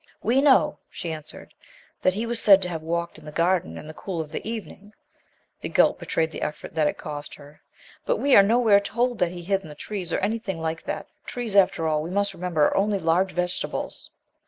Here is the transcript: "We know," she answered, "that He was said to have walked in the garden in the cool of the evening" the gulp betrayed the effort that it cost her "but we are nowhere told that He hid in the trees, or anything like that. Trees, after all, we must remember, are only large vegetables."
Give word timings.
"We 0.23 0.41
know," 0.41 0.79
she 0.89 1.11
answered, 1.11 1.53
"that 2.01 2.15
He 2.15 2.25
was 2.25 2.41
said 2.41 2.63
to 2.63 2.69
have 2.69 2.81
walked 2.81 3.19
in 3.19 3.25
the 3.25 3.31
garden 3.31 3.77
in 3.77 3.85
the 3.85 3.93
cool 3.93 4.19
of 4.19 4.31
the 4.31 4.43
evening" 4.49 4.93
the 5.59 5.69
gulp 5.69 5.99
betrayed 5.99 6.31
the 6.31 6.41
effort 6.41 6.73
that 6.73 6.87
it 6.87 6.97
cost 6.97 7.35
her 7.35 7.61
"but 8.03 8.17
we 8.17 8.35
are 8.35 8.41
nowhere 8.41 8.79
told 8.79 9.19
that 9.19 9.31
He 9.31 9.43
hid 9.43 9.61
in 9.61 9.67
the 9.69 9.75
trees, 9.75 10.11
or 10.11 10.17
anything 10.17 10.59
like 10.59 10.81
that. 10.85 11.05
Trees, 11.27 11.55
after 11.55 11.87
all, 11.87 12.01
we 12.01 12.09
must 12.09 12.33
remember, 12.33 12.63
are 12.63 12.75
only 12.75 12.97
large 12.97 13.33
vegetables." 13.33 14.09